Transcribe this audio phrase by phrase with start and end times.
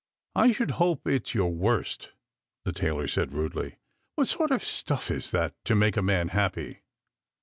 [0.45, 2.09] "I should hope it's your worst,"
[2.65, 3.77] the tailor said rudely."
[4.15, 6.81] What sort of stuff is that to make a man happy?"